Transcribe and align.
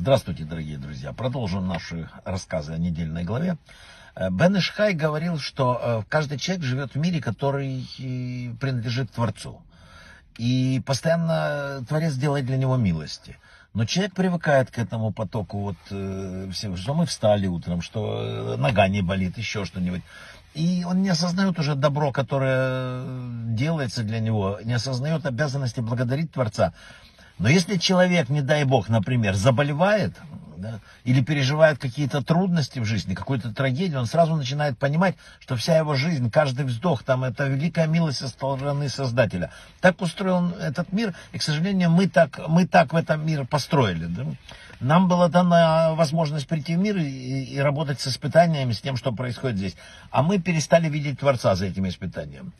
Здравствуйте, 0.00 0.44
дорогие 0.44 0.78
друзья. 0.78 1.12
Продолжим 1.12 1.68
наши 1.68 2.08
рассказы 2.24 2.72
о 2.72 2.78
недельной 2.78 3.22
главе. 3.22 3.58
Э, 4.14 4.30
Бен 4.30 4.56
Ишхай 4.56 4.94
говорил, 4.94 5.38
что 5.38 5.78
э, 5.78 6.02
каждый 6.08 6.38
человек 6.38 6.64
живет 6.64 6.94
в 6.94 6.98
мире, 6.98 7.20
который 7.20 7.82
э, 7.98 8.54
принадлежит 8.58 9.10
Творцу. 9.10 9.60
И 10.38 10.82
постоянно 10.86 11.84
Творец 11.86 12.14
делает 12.14 12.46
для 12.46 12.56
него 12.56 12.78
милости. 12.78 13.36
Но 13.74 13.84
человек 13.84 14.14
привыкает 14.14 14.70
к 14.70 14.78
этому 14.78 15.12
потоку, 15.12 15.58
вот, 15.58 15.76
что 15.84 16.94
мы 16.94 17.04
встали 17.04 17.46
утром, 17.46 17.82
что 17.82 18.56
нога 18.56 18.88
не 18.88 19.02
болит, 19.02 19.36
еще 19.36 19.66
что-нибудь. 19.66 20.02
И 20.54 20.82
он 20.84 21.02
не 21.02 21.10
осознает 21.10 21.58
уже 21.58 21.74
добро, 21.74 22.10
которое 22.10 23.04
делается 23.54 24.02
для 24.02 24.18
него, 24.18 24.58
не 24.64 24.72
осознает 24.72 25.26
обязанности 25.26 25.80
благодарить 25.80 26.32
Творца. 26.32 26.72
Но 27.40 27.48
если 27.48 27.78
человек, 27.78 28.28
не 28.28 28.42
дай 28.42 28.64
бог, 28.64 28.90
например, 28.90 29.34
заболевает, 29.34 30.14
да, 30.58 30.80
или 31.04 31.22
переживает 31.22 31.78
какие-то 31.78 32.22
трудности 32.22 32.80
в 32.80 32.84
жизни, 32.84 33.14
какую-то 33.14 33.54
трагедию, 33.54 33.98
он 33.98 34.04
сразу 34.04 34.36
начинает 34.36 34.76
понимать, 34.76 35.16
что 35.40 35.56
вся 35.56 35.78
его 35.78 35.94
жизнь, 35.94 36.30
каждый 36.30 36.66
вздох, 36.66 37.02
там, 37.02 37.24
это 37.24 37.46
великая 37.46 37.86
милость 37.86 38.18
со 38.18 38.28
стороны 38.28 38.90
Создателя. 38.90 39.50
Так 39.80 40.02
устроен 40.02 40.52
этот 40.60 40.92
мир, 40.92 41.14
и, 41.32 41.38
к 41.38 41.42
сожалению, 41.42 41.88
мы 41.88 42.08
так, 42.08 42.46
мы 42.46 42.66
так 42.66 42.92
в 42.92 42.96
этом 42.96 43.24
мир 43.26 43.46
построили. 43.46 44.04
Да? 44.04 44.26
Нам 44.80 45.08
была 45.08 45.28
дана 45.28 45.94
возможность 45.94 46.46
прийти 46.46 46.76
в 46.76 46.78
мир 46.78 46.98
и, 46.98 47.44
и 47.44 47.58
работать 47.58 48.00
с 48.00 48.06
испытаниями, 48.06 48.72
с 48.72 48.82
тем, 48.82 48.98
что 48.98 49.12
происходит 49.12 49.56
здесь. 49.56 49.76
А 50.10 50.22
мы 50.22 50.38
перестали 50.40 50.90
видеть 50.90 51.20
Творца 51.20 51.54
за 51.54 51.64
этими 51.64 51.88
испытаниями 51.88 52.52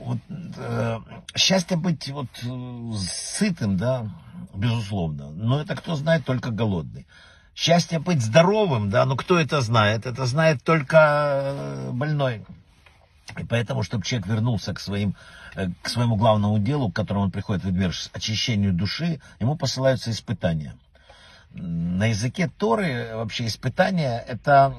вот, 0.00 0.18
э, 0.28 0.98
счастье 1.36 1.76
быть 1.76 2.08
вот 2.08 2.28
э, 2.42 2.92
сытым, 2.98 3.76
да, 3.76 4.08
безусловно, 4.54 5.30
но 5.30 5.60
это 5.60 5.76
кто 5.76 5.94
знает, 5.94 6.24
только 6.24 6.50
голодный. 6.50 7.06
Счастье 7.54 7.98
быть 7.98 8.22
здоровым, 8.22 8.90
да, 8.90 9.04
но 9.04 9.16
кто 9.16 9.38
это 9.38 9.60
знает? 9.60 10.06
Это 10.06 10.24
знает 10.26 10.62
только 10.64 10.96
э, 11.42 11.90
больной. 11.92 12.44
И 13.38 13.44
поэтому, 13.44 13.82
чтобы 13.82 14.04
человек 14.04 14.26
вернулся 14.26 14.72
к, 14.72 14.80
своим, 14.80 15.14
э, 15.54 15.68
к 15.82 15.88
своему 15.88 16.16
главному 16.16 16.58
делу, 16.58 16.90
к 16.90 16.96
которому 16.96 17.24
он 17.24 17.30
приходит 17.30 17.64
в 17.64 17.72
мир, 17.72 17.92
очищению 18.12 18.72
души, 18.72 19.20
ему 19.38 19.56
посылаются 19.56 20.10
испытания. 20.10 20.74
На 21.52 22.06
языке 22.06 22.48
Торы 22.58 23.10
вообще 23.12 23.46
испытания 23.46 24.24
это 24.26 24.72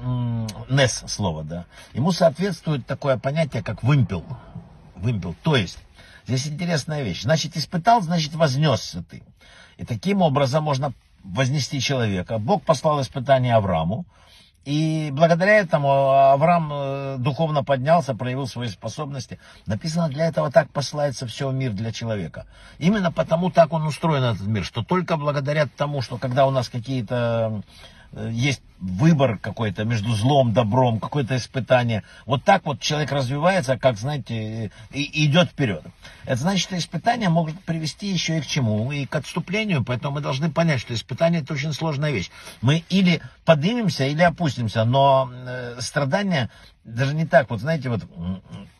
нес 0.70 1.04
слово, 1.06 1.44
да. 1.44 1.66
Ему 1.92 2.12
соответствует 2.12 2.86
такое 2.86 3.18
понятие, 3.18 3.62
как 3.62 3.82
вымпел 3.82 4.24
вымпел. 5.02 5.34
То 5.42 5.56
есть, 5.56 5.78
здесь 6.26 6.46
интересная 6.46 7.02
вещь. 7.02 7.22
Значит, 7.22 7.56
испытал, 7.56 8.00
значит, 8.00 8.34
вознесся 8.34 9.02
ты. 9.02 9.22
И 9.76 9.84
таким 9.84 10.22
образом 10.22 10.64
можно 10.64 10.92
вознести 11.24 11.80
человека. 11.80 12.38
Бог 12.38 12.62
послал 12.62 13.00
испытание 13.02 13.54
Аврааму. 13.54 14.06
И 14.64 15.10
благодаря 15.12 15.58
этому 15.58 15.90
Авраам 15.90 16.70
э, 16.72 17.16
духовно 17.18 17.64
поднялся, 17.64 18.14
проявил 18.14 18.46
свои 18.46 18.68
способности. 18.68 19.40
Написано, 19.66 20.08
для 20.08 20.26
этого 20.26 20.52
так 20.52 20.70
посылается 20.70 21.26
все 21.26 21.50
мир 21.50 21.72
для 21.72 21.90
человека. 21.90 22.46
Именно 22.78 23.10
потому 23.10 23.50
так 23.50 23.72
он 23.72 23.84
устроен, 23.84 24.22
этот 24.22 24.46
мир, 24.46 24.64
что 24.64 24.84
только 24.84 25.16
благодаря 25.16 25.66
тому, 25.66 26.00
что 26.00 26.16
когда 26.16 26.46
у 26.46 26.52
нас 26.52 26.68
какие-то 26.68 27.62
есть 28.14 28.62
выбор 28.78 29.38
какой-то 29.38 29.84
между 29.84 30.12
злом, 30.12 30.52
добром, 30.52 30.98
какое-то 30.98 31.36
испытание. 31.36 32.02
Вот 32.26 32.42
так 32.44 32.66
вот 32.66 32.80
человек 32.80 33.12
развивается, 33.12 33.78
как, 33.78 33.96
знаете, 33.96 34.72
и, 34.92 35.26
идет 35.26 35.50
вперед. 35.50 35.84
Это 36.24 36.36
значит, 36.36 36.62
что 36.62 36.76
испытание 36.76 37.28
может 37.28 37.58
привести 37.60 38.08
еще 38.08 38.38
и 38.38 38.40
к 38.40 38.46
чему? 38.46 38.90
И 38.90 39.06
к 39.06 39.14
отступлению, 39.14 39.84
поэтому 39.84 40.16
мы 40.16 40.20
должны 40.20 40.50
понять, 40.50 40.80
что 40.80 40.94
испытание 40.94 41.42
это 41.42 41.54
очень 41.54 41.72
сложная 41.72 42.10
вещь. 42.10 42.30
Мы 42.60 42.84
или 42.88 43.22
поднимемся, 43.44 44.04
или 44.04 44.22
опустимся, 44.22 44.84
но 44.84 45.30
э, 45.32 45.76
страдание 45.80 46.50
даже 46.84 47.14
не 47.14 47.24
так. 47.24 47.50
Вот 47.50 47.60
знаете, 47.60 47.88
вот 47.88 48.02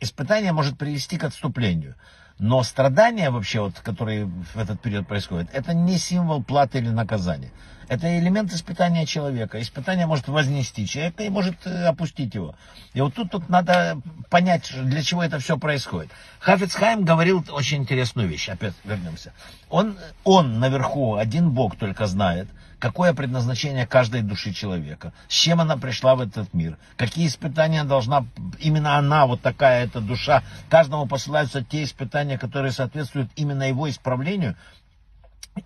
испытание 0.00 0.52
может 0.52 0.76
привести 0.76 1.16
к 1.16 1.24
отступлению. 1.24 1.94
Но 2.38 2.64
страдания 2.64 3.30
вообще, 3.30 3.60
вот, 3.60 3.78
которые 3.78 4.24
в 4.24 4.56
этот 4.56 4.80
период 4.80 5.06
происходят, 5.06 5.48
это 5.52 5.74
не 5.74 5.96
символ 5.96 6.42
платы 6.42 6.78
или 6.78 6.88
наказания. 6.88 7.52
Это 7.92 8.18
элемент 8.18 8.50
испытания 8.54 9.04
человека. 9.04 9.60
Испытание 9.60 10.06
может 10.06 10.26
вознести 10.26 10.86
человека 10.86 11.24
и 11.24 11.28
может 11.28 11.66
э, 11.66 11.84
опустить 11.84 12.34
его. 12.34 12.54
И 12.94 13.02
вот 13.02 13.12
тут, 13.12 13.30
тут 13.30 13.50
надо 13.50 14.00
понять, 14.30 14.72
для 14.74 15.02
чего 15.02 15.22
это 15.22 15.38
все 15.38 15.58
происходит. 15.58 16.10
Хафицхайм 16.40 17.04
говорил 17.04 17.44
очень 17.50 17.82
интересную 17.82 18.28
вещь. 18.28 18.48
Опять 18.48 18.72
вернемся. 18.84 19.34
Он, 19.68 19.98
он 20.24 20.58
наверху, 20.58 21.16
один 21.16 21.50
Бог 21.50 21.76
только 21.76 22.06
знает, 22.06 22.48
какое 22.78 23.12
предназначение 23.12 23.86
каждой 23.86 24.22
души 24.22 24.54
человека, 24.54 25.12
с 25.28 25.34
чем 25.34 25.60
она 25.60 25.76
пришла 25.76 26.14
в 26.14 26.22
этот 26.22 26.54
мир, 26.54 26.78
какие 26.96 27.26
испытания 27.26 27.84
должна, 27.84 28.24
именно 28.58 28.96
она, 28.96 29.26
вот 29.26 29.42
такая 29.42 29.84
эта 29.84 30.00
душа, 30.00 30.42
каждому 30.70 31.06
посылаются 31.06 31.62
те 31.62 31.84
испытания, 31.84 32.38
которые 32.38 32.72
соответствуют 32.72 33.30
именно 33.36 33.68
его 33.68 33.88
исправлению, 33.90 34.56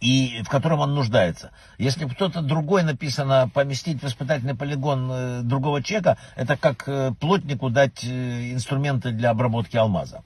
и 0.00 0.42
в 0.42 0.48
котором 0.48 0.80
он 0.80 0.94
нуждается. 0.94 1.52
Если 1.78 2.06
кто-то 2.06 2.42
другой 2.42 2.82
написано 2.82 3.50
поместить 3.52 4.02
в 4.02 4.06
испытательный 4.06 4.54
полигон 4.54 5.10
э, 5.10 5.40
другого 5.42 5.82
человека, 5.82 6.18
это 6.34 6.56
как 6.56 6.88
э, 6.88 7.12
плотнику 7.18 7.70
дать 7.70 8.04
э, 8.04 8.52
инструменты 8.52 9.12
для 9.12 9.30
обработки 9.30 9.76
алмаза. 9.76 10.22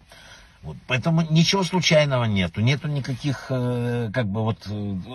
Вот, 0.63 0.77
поэтому 0.87 1.23
ничего 1.23 1.63
случайного 1.65 2.25
нету, 2.25 2.61
нету 2.61 2.87
никаких, 2.87 3.47
как 3.47 4.27
бы 4.27 4.43
вот, 4.43 4.59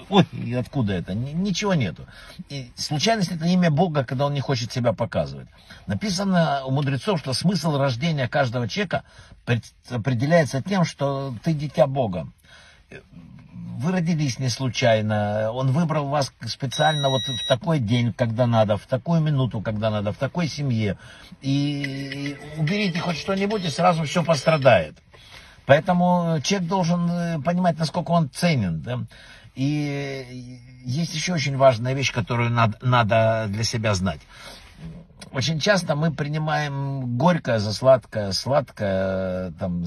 ой, 0.10 0.26
откуда 0.58 0.94
это, 0.94 1.14
ничего 1.14 1.76
нету. 1.76 2.08
И 2.50 2.72
случайность 2.76 3.32
это 3.32 3.46
имя 3.46 3.70
Бога, 3.70 4.04
когда 4.04 4.26
он 4.26 4.34
не 4.34 4.42
хочет 4.42 4.72
себя 4.72 4.92
показывать. 4.92 5.48
Написано 5.86 6.64
у 6.66 6.72
мудрецов, 6.72 7.20
что 7.20 7.34
смысл 7.34 7.78
рождения 7.78 8.28
каждого 8.28 8.68
человека 8.68 9.04
определяется 9.92 10.64
тем, 10.64 10.84
что 10.84 11.36
ты 11.44 11.54
дитя 11.54 11.86
Бога. 11.86 12.28
Вы 12.90 13.92
родились 13.92 14.40
не 14.40 14.50
случайно, 14.50 15.52
он 15.52 15.72
выбрал 15.72 16.08
вас 16.08 16.32
специально 16.46 17.10
вот 17.10 17.22
в 17.24 17.48
такой 17.48 17.80
день, 17.80 18.14
когда 18.14 18.48
надо, 18.48 18.78
в 18.78 18.86
такую 18.86 19.20
минуту, 19.22 19.60
когда 19.60 19.90
надо, 19.90 20.14
в 20.14 20.18
такой 20.18 20.48
семье. 20.48 20.98
И 21.42 22.38
уберите 22.58 23.00
хоть 23.00 23.18
что-нибудь, 23.18 23.66
и 23.66 23.70
сразу 23.70 24.04
все 24.04 24.24
пострадает. 24.24 24.96
Поэтому 25.66 26.40
человек 26.44 26.70
должен 26.70 27.10
э, 27.10 27.40
понимать, 27.42 27.78
насколько 27.78 28.12
он 28.12 28.30
ценен. 28.30 28.82
Да? 28.82 29.00
И 29.56 30.62
есть 30.86 31.16
еще 31.16 31.34
очень 31.34 31.58
важная 31.58 31.94
вещь, 31.94 32.14
которую 32.14 32.52
надо, 32.52 32.78
надо 32.82 33.46
для 33.50 33.64
себя 33.64 33.96
знать. 33.96 34.22
Очень 35.36 35.60
часто 35.60 35.98
мы 35.98 36.14
принимаем 36.14 37.18
горькое 37.18 37.60
за 37.60 37.74
сладкое, 37.74 38.32
сладкое 38.32 39.52
там, 39.60 39.84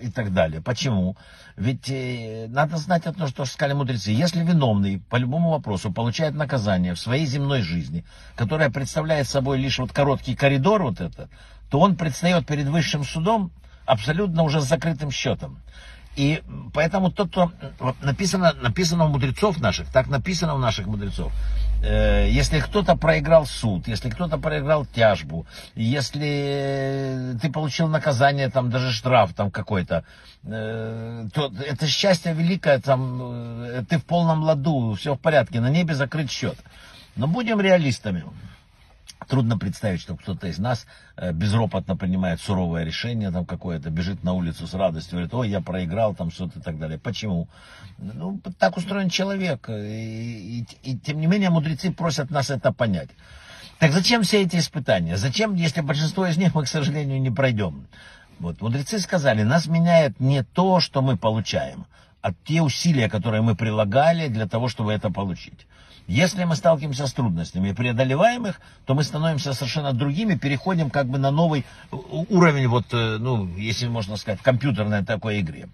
и 0.00 0.10
так 0.10 0.32
далее. 0.32 0.62
Почему? 0.62 1.18
Ведь 1.54 1.90
э, 1.90 2.46
надо 2.48 2.78
знать 2.78 3.04
одно, 3.04 3.26
что 3.26 3.44
сказали 3.44 3.74
мудрецы. 3.74 4.10
Если 4.12 4.42
виновный 4.42 5.02
по 5.10 5.16
любому 5.16 5.50
вопросу 5.50 5.92
получает 5.92 6.34
наказание 6.34 6.94
в 6.94 6.98
своей 6.98 7.26
земной 7.26 7.60
жизни, 7.60 8.06
которое 8.36 8.70
представляет 8.70 9.28
собой 9.28 9.58
лишь 9.58 9.78
вот 9.78 9.92
короткий 9.92 10.34
коридор 10.34 10.82
вот 10.82 11.02
этот, 11.02 11.28
то 11.68 11.78
он 11.78 11.96
предстает 11.96 12.46
перед 12.46 12.66
высшим 12.66 13.04
судом 13.04 13.52
абсолютно 13.84 14.44
уже 14.44 14.62
с 14.62 14.64
закрытым 14.64 15.10
счетом. 15.10 15.60
И 16.16 16.42
поэтому 16.72 17.10
то, 17.12 17.26
что 17.26 17.52
написано, 18.00 18.54
написано 18.62 19.04
у 19.04 19.08
мудрецов 19.08 19.60
наших, 19.60 19.88
так 19.92 20.06
написано 20.08 20.54
у 20.54 20.58
наших 20.58 20.86
мудрецов. 20.86 21.34
Э, 21.82 22.28
если 22.28 22.60
кто-то 22.60 22.96
проиграл 22.96 23.46
суд, 23.46 23.86
если 23.88 24.10
кто-то 24.10 24.38
проиграл 24.38 24.86
тяжбу, 24.86 25.46
если 25.74 27.36
ты 27.40 27.52
получил 27.52 27.88
наказание, 27.88 28.48
там 28.48 28.70
даже 28.70 28.92
штраф 28.92 29.34
там 29.34 29.50
какой-то, 29.50 30.04
э, 30.44 31.26
то 31.32 31.52
это 31.66 31.86
счастье 31.86 32.32
великое, 32.32 32.80
там 32.80 33.62
э, 33.62 33.84
ты 33.88 33.98
в 33.98 34.04
полном 34.04 34.42
ладу, 34.42 34.94
все 34.94 35.14
в 35.14 35.20
порядке, 35.20 35.60
на 35.60 35.70
небе 35.70 35.94
закрыт 35.94 36.30
счет. 36.30 36.56
Но 37.14 37.26
будем 37.26 37.60
реалистами. 37.60 38.24
Трудно 39.28 39.58
представить, 39.58 40.00
что 40.00 40.14
кто-то 40.14 40.46
из 40.46 40.58
нас 40.58 40.86
э, 41.16 41.32
безропотно 41.32 41.96
принимает 41.96 42.40
суровое 42.40 42.84
решение 42.84 43.30
там 43.30 43.46
какое-то, 43.46 43.90
бежит 43.90 44.22
на 44.22 44.34
улицу 44.34 44.66
с 44.66 44.74
радостью, 44.74 45.12
говорит, 45.12 45.34
ой, 45.34 45.48
я 45.48 45.60
проиграл 45.60 46.14
там 46.14 46.30
что-то 46.30 46.58
и 46.58 46.62
так 46.62 46.78
далее. 46.78 46.98
Почему? 46.98 47.48
Ну, 47.98 48.40
так 48.58 48.76
устроен 48.76 49.08
человек. 49.08 49.68
И, 49.70 50.64
и, 50.82 50.90
и 50.90 50.98
тем 50.98 51.20
не 51.20 51.26
менее 51.26 51.50
мудрецы 51.50 51.90
просят 51.92 52.30
нас 52.30 52.50
это 52.50 52.72
понять. 52.72 53.08
Так 53.78 53.92
зачем 53.92 54.22
все 54.22 54.42
эти 54.42 54.56
испытания? 54.56 55.16
Зачем, 55.16 55.54
если 55.54 55.80
большинство 55.80 56.26
из 56.26 56.36
них 56.36 56.54
мы, 56.54 56.64
к 56.64 56.68
сожалению, 56.68 57.20
не 57.20 57.30
пройдем? 57.30 57.88
Вот, 58.38 58.60
мудрецы 58.60 58.98
сказали, 58.98 59.42
нас 59.42 59.66
меняет 59.66 60.20
не 60.20 60.42
то, 60.44 60.80
что 60.80 61.02
мы 61.02 61.16
получаем, 61.16 61.86
а 62.20 62.32
те 62.32 62.60
усилия, 62.60 63.08
которые 63.08 63.42
мы 63.42 63.56
прилагали 63.56 64.28
для 64.28 64.46
того, 64.46 64.68
чтобы 64.68 64.92
это 64.92 65.10
получить. 65.10 65.66
Если 66.06 66.44
мы 66.44 66.54
сталкиваемся 66.54 67.08
с 67.08 67.12
трудностями 67.12 67.70
и 67.70 67.72
преодолеваем 67.72 68.46
их, 68.46 68.60
то 68.84 68.94
мы 68.94 69.02
становимся 69.02 69.52
совершенно 69.54 69.92
другими, 69.92 70.36
переходим 70.36 70.88
как 70.88 71.08
бы 71.08 71.18
на 71.18 71.32
новый 71.32 71.64
уровень, 71.90 72.68
вот, 72.68 72.86
э, 72.92 73.16
ну, 73.18 73.48
если 73.56 73.88
можно 73.88 74.16
сказать, 74.16 74.40
компьютерной 74.40 75.04
такой 75.04 75.40
игре. 75.40 75.68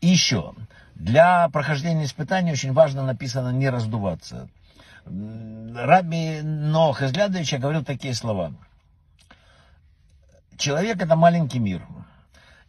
И 0.00 0.08
еще, 0.08 0.54
для 0.96 1.48
прохождения 1.50 2.04
испытаний 2.04 2.52
очень 2.52 2.72
важно 2.72 3.04
написано 3.04 3.50
не 3.50 3.70
раздуваться. 3.70 4.48
Раби 5.06 6.40
Нох 6.42 7.02
Изглядович 7.02 7.54
говорил 7.54 7.84
такие 7.84 8.14
слова. 8.14 8.52
Человек 10.56 11.00
это 11.00 11.14
маленький 11.14 11.58
мир. 11.58 11.86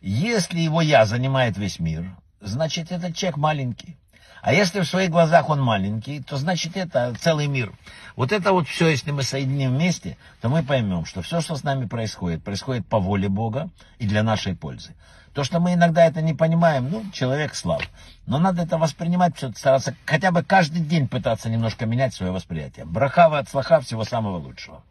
Если 0.02 0.60
его 0.60 0.82
я 0.82 1.06
занимает 1.06 1.58
весь 1.58 1.80
мир, 1.80 2.16
значит 2.40 2.92
этот 2.92 3.16
человек 3.16 3.38
маленький. 3.38 3.98
А 4.42 4.54
если 4.54 4.80
в 4.80 4.86
своих 4.86 5.12
глазах 5.12 5.50
он 5.50 5.62
маленький, 5.62 6.22
то 6.22 6.38
значит 6.38 6.76
это 6.76 7.14
целый 7.20 7.48
мир. 7.48 7.74
Вот 8.16 8.32
это 8.32 8.52
вот 8.52 8.68
все, 8.68 8.90
если 8.90 9.12
мы 9.12 9.22
соединим 9.22 9.76
вместе, 9.76 10.18
то 10.42 10.50
мы 10.50 10.64
поймем, 10.64 11.06
что 11.06 11.22
все, 11.22 11.42
что 11.42 11.56
с 11.56 11.64
нами 11.64 11.86
происходит, 11.86 12.44
происходит 12.44 12.86
по 12.88 13.00
воле 13.00 13.30
Бога 13.30 13.70
и 14.00 14.08
для 14.08 14.24
нашей 14.24 14.56
пользы. 14.56 14.96
То, 15.34 15.44
что 15.44 15.60
мы 15.60 15.76
иногда 15.76 16.06
это 16.06 16.22
не 16.22 16.34
понимаем, 16.34 16.90
ну, 16.90 17.06
человек 17.14 17.56
слаб. 17.56 17.84
Но 18.26 18.38
надо 18.38 18.64
это 18.64 18.78
воспринимать, 18.78 19.38
стараться 19.56 19.96
хотя 20.06 20.32
бы 20.32 20.44
каждый 20.44 20.82
день 20.82 21.08
пытаться 21.08 21.50
немножко 21.50 21.86
менять 21.86 22.14
свое 22.14 22.32
восприятие. 22.32 22.86
Брахава 22.86 23.38
от 23.38 23.48
слаха, 23.48 23.80
всего 23.80 24.04
самого 24.04 24.38
лучшего. 24.38 24.84